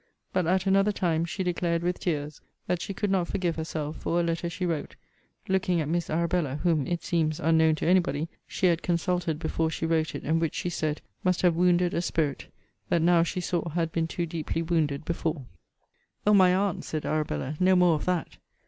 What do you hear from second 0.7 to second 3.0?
time, she declared, with tears, that she